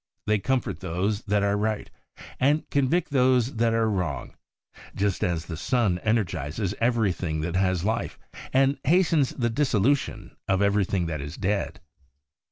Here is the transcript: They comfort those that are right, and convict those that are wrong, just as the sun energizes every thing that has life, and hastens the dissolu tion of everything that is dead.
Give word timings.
They 0.25 0.39
comfort 0.39 0.79
those 0.79 1.21
that 1.25 1.43
are 1.43 1.55
right, 1.55 1.87
and 2.39 2.67
convict 2.71 3.11
those 3.11 3.57
that 3.57 3.71
are 3.75 3.87
wrong, 3.87 4.33
just 4.95 5.23
as 5.23 5.45
the 5.45 5.55
sun 5.55 5.99
energizes 5.99 6.73
every 6.81 7.11
thing 7.11 7.41
that 7.41 7.55
has 7.55 7.83
life, 7.85 8.17
and 8.51 8.79
hastens 8.83 9.29
the 9.29 9.51
dissolu 9.51 9.95
tion 9.95 10.35
of 10.47 10.59
everything 10.59 11.05
that 11.05 11.21
is 11.21 11.37
dead. 11.37 11.81